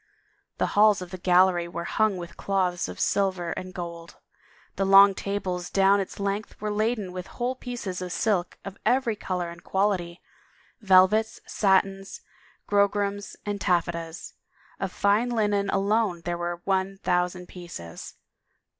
[0.57, 4.15] The halls of the gallery were hung with cloths of silver and gold;
[4.75, 9.15] the long tables down its length were laden with whole pieces of silk of every
[9.15, 10.19] color and quality,
[10.81, 12.21] velvets, satins,
[12.67, 14.33] grograms, and taffetas;
[14.79, 18.15] of fine linen alone there were one thousjmd pieces.